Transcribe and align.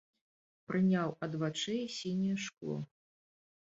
Прыняў 0.71 1.13
ад 1.29 1.33
вачэй 1.45 1.81
сіняе 2.01 2.37
шкло. 2.49 2.85